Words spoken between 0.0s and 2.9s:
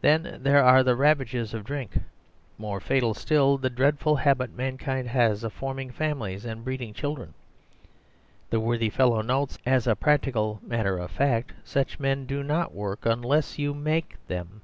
Then there are "the ravages of drink": more